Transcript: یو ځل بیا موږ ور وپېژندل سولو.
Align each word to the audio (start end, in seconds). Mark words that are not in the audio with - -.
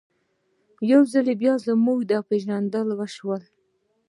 یو 0.91 1.01
ځل 1.11 1.27
بیا 1.41 1.53
موږ 1.85 1.99
ور 2.01 2.11
وپېژندل 2.19 2.87
سولو. 3.15 3.47